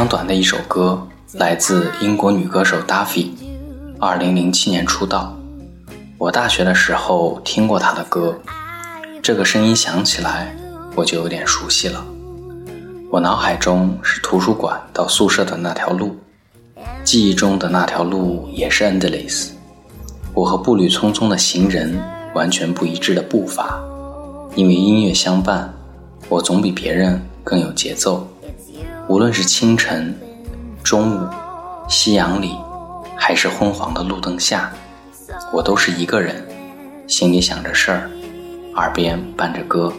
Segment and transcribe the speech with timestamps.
[0.00, 3.32] 常短的一首歌，来自英国女歌手 Duffy，
[3.98, 5.36] 二零零七年出道。
[6.16, 8.34] 我大学的时候听过她的歌，
[9.20, 10.56] 这个声音响起来
[10.94, 12.02] 我就有点熟悉了。
[13.10, 16.16] 我脑海中是图书馆到宿舍的那条路，
[17.04, 19.50] 记忆中的那条路也是 endless。
[20.32, 23.78] 我和步履匆匆的行人完全不一致的步伐，
[24.54, 25.70] 因为音乐相伴，
[26.30, 28.26] 我总比别人更有节奏。
[29.10, 30.16] 无论是清晨、
[30.84, 31.28] 中午、
[31.88, 32.56] 夕阳里，
[33.16, 34.70] 还是昏黄的路灯下，
[35.52, 36.46] 我都是一个人，
[37.08, 38.08] 心里想着事儿，
[38.76, 39.92] 耳边伴着歌，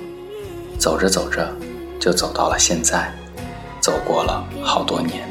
[0.77, 1.53] 走着走着，
[1.99, 3.13] 就走到了现在，
[3.81, 5.29] 走过了好多年。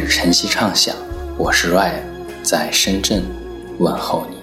[0.00, 0.92] 是晨曦畅想，
[1.38, 2.02] 我是 Ryan，
[2.42, 3.22] 在深圳
[3.78, 4.33] 问候你。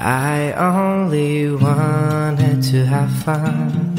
[0.00, 3.96] 'I only wanted to have fun,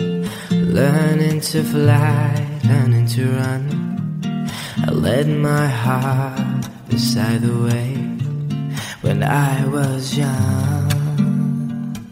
[0.50, 4.22] learning to fly, learning to run.
[4.88, 7.96] I let my heart beside the way
[9.02, 10.88] when I was young.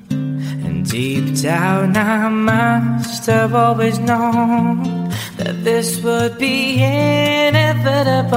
[0.10, 8.28] And deep down, I must have always known that this would be inevitable.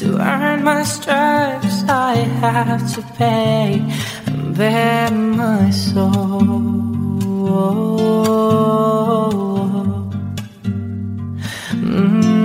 [0.00, 3.84] To earn my stripes, I have to pay
[4.56, 6.10] bear my soul.
[11.72, 12.44] Mm.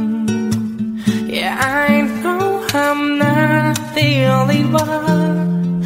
[0.00, 1.28] Mm.
[1.28, 5.82] Yeah, I know I'm not the only one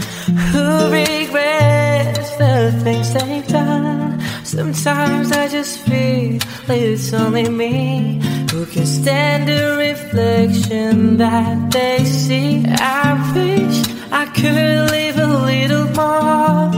[0.52, 4.20] who regrets the things they've done.
[4.44, 6.38] Sometimes I just feel
[6.68, 8.23] like it's only me
[8.86, 12.64] stand the reflection that they see.
[12.66, 13.78] I wish
[14.12, 16.70] I could live a little more.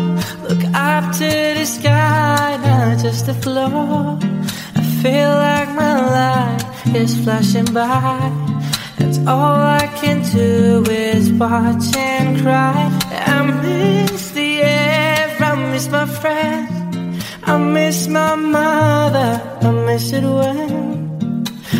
[0.48, 4.18] Look up to the sky, not just the floor.
[4.74, 8.30] I feel like my life is flashing by.
[8.98, 12.90] And all I can do is watch and cry.
[13.10, 16.72] I miss the air, I miss my friends.
[17.42, 21.05] I miss my mother, I miss it when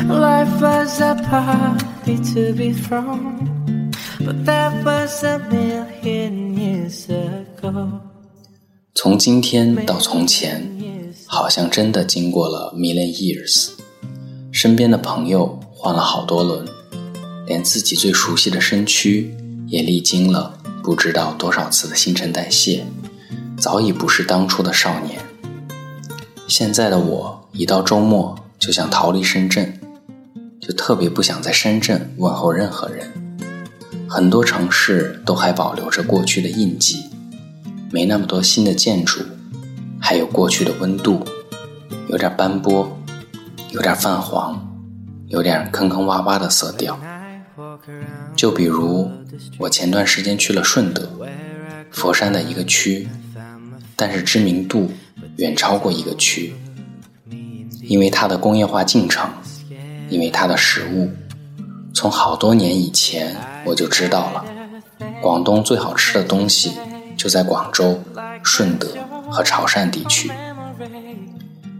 [0.08, 8.00] life was a party to be from, but that was a million years ago.
[8.94, 10.62] 从今天到从前，
[11.26, 13.70] 好像真的经过了 million years。
[14.52, 16.64] 身边的朋友换了好多轮，
[17.46, 19.34] 连自己最熟悉的身躯
[19.66, 22.84] 也历经了不知道多少次的新陈代谢，
[23.58, 25.18] 早已不是当初的少年。
[26.46, 29.78] 现在的我，一到周末就想逃离深圳，
[30.66, 33.12] 就特别不想在深圳问候任何人。
[34.08, 37.04] 很多城市都还保留着过去的印记，
[37.92, 39.20] 没那么多新的建筑，
[40.00, 41.24] 还有过去的温度，
[42.08, 42.92] 有点斑驳。
[43.72, 44.74] 有点泛黄，
[45.26, 46.98] 有点坑坑洼洼的色调。
[48.34, 49.10] 就比如
[49.58, 51.10] 我前段时间去了顺德，
[51.90, 53.06] 佛山的一个区，
[53.94, 54.90] 但是知名度
[55.36, 56.54] 远超过一个区，
[57.82, 59.28] 因为它的工业化进程，
[60.08, 61.10] 因为它的食物。
[61.94, 64.44] 从好多年以前我就知道了，
[65.22, 66.72] 广东最好吃的东西
[67.16, 68.02] 就在广州、
[68.42, 68.88] 顺德
[69.30, 70.30] 和潮汕地区。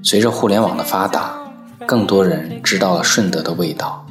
[0.02, 1.42] 随着互联网的发达。
[1.84, 4.04] 更多人知道了顺德的味道，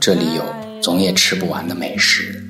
[0.00, 0.42] 这里有
[0.82, 2.45] 总也吃不完的美食。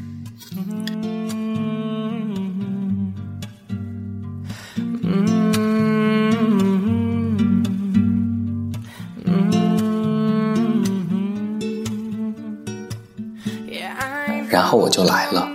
[14.77, 15.49] 我就来了，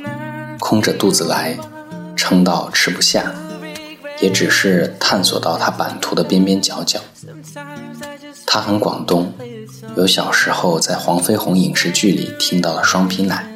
[0.59, 1.57] 空着肚子来，
[2.15, 3.31] 撑到吃不下，
[4.19, 6.99] 也只是探索到它版图的边边角角。
[8.45, 9.31] 它很广东，
[9.95, 13.47] 有小时候在黄飞鸿影视剧里听到了双皮奶。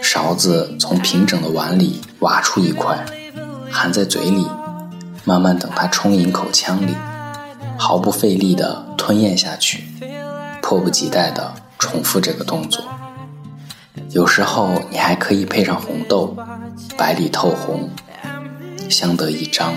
[0.00, 3.04] 勺子从平整的碗里挖出一块，
[3.70, 4.46] 含在嘴里，
[5.24, 6.94] 慢慢等它充盈口腔里，
[7.76, 9.84] 毫不费力地吞咽下去，
[10.62, 12.82] 迫不及待地重复这个动作。
[14.10, 16.36] 有时候你还可以配上红豆，
[16.96, 17.88] 白里透红，
[18.88, 19.72] 相得益彰。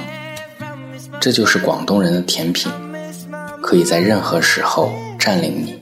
[1.19, 2.71] 这就是广东人的甜品。
[3.61, 5.81] 可以在任何时候占领你，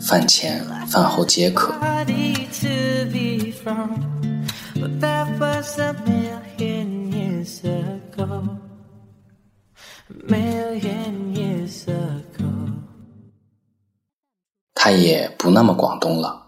[0.00, 1.74] 饭前饭后皆可。
[14.74, 16.47] 他也不那么广东了。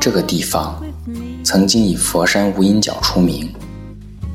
[0.00, 0.82] 这个地方
[1.44, 3.48] 曾经以佛山无影脚出名。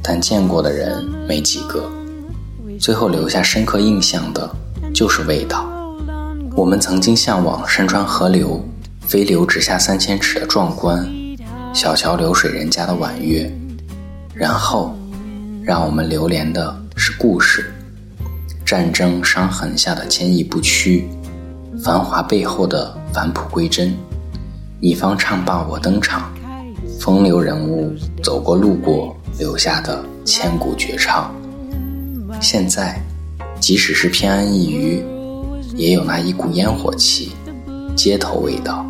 [0.06, 1.90] 但见过的人没几个，
[2.78, 4.54] 最后留下深刻印象的，
[4.94, 5.66] 就是味道。
[6.56, 8.62] 我们曾经向往山川河流
[9.00, 11.10] 飞流直下三千尺的壮观，
[11.74, 13.50] 小桥流水人家的婉约，
[14.34, 14.94] 然后，
[15.64, 17.74] 让我们流连的是故事，
[18.74, 21.08] 战争伤痕下的坚毅不屈，
[21.84, 23.96] 繁华背后的返璞归真。
[24.80, 26.34] 你方唱罢我登场，
[27.00, 29.16] 风流人物走过路过。
[29.38, 31.32] 留下的千古绝唱，
[32.42, 33.00] 现在
[33.60, 35.06] 即使是偏安一隅，
[35.76, 37.34] 也有那一股烟火气，
[37.96, 38.84] 街头味道。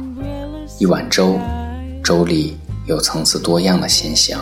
[0.79, 1.37] 一碗粥，
[2.01, 4.39] 粥里有层次多样的鲜香。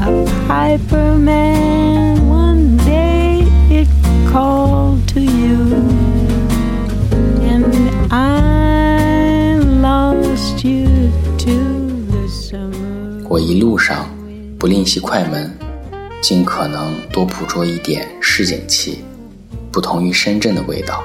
[0.00, 3.88] A hyperman one day it
[4.30, 5.58] called to you.
[7.42, 7.74] And
[8.12, 11.56] i lost you to
[12.10, 13.26] the summer.
[13.28, 14.08] 我一路上
[14.58, 15.52] 不吝惜快门
[16.20, 19.04] 尽可能多捕捉一点市井气
[19.72, 21.02] 不同于深圳的味道。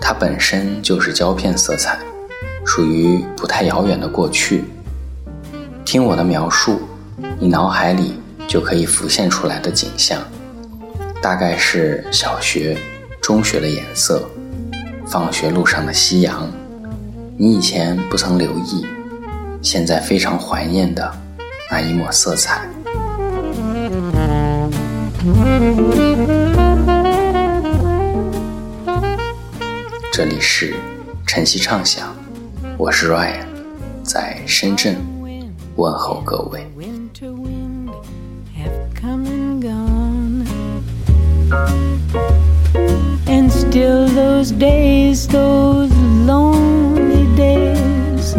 [0.00, 1.98] 它本身就是胶片色彩
[2.64, 4.64] 属于不太遥远的过去。
[5.84, 6.80] 听我的描述，
[7.42, 10.20] 你脑海里就可以浮现出来的景象，
[11.22, 12.76] 大概是小学、
[13.18, 14.28] 中学的颜色，
[15.06, 16.46] 放学路上的夕阳，
[17.38, 18.84] 你以前不曾留意。
[19.62, 21.10] 现在非常怀念的
[21.70, 22.68] 那一抹色彩。
[30.12, 30.74] 这里是
[31.26, 32.14] 晨曦畅想，
[32.76, 33.46] 我是 Ryan，
[34.02, 34.98] 在深圳
[35.76, 36.66] 问候各位。
[43.70, 45.92] And still those days, those
[46.26, 48.34] lonely days,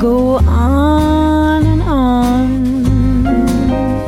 [0.00, 2.86] go on and on.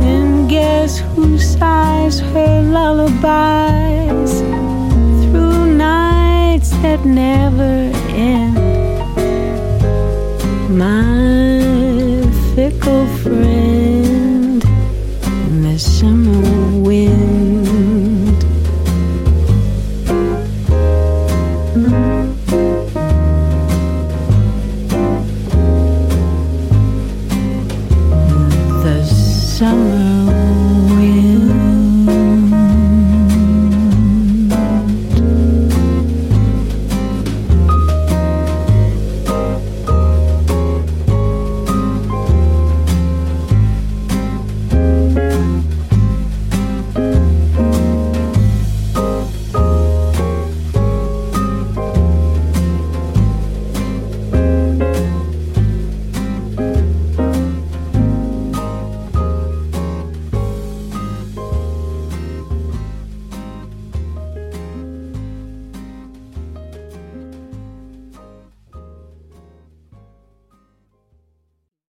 [0.03, 4.41] And guess who sighs her lullabies
[5.23, 8.59] through nights that never end?
[10.77, 13.52] My fickle friend.
[29.63, 30.32] summer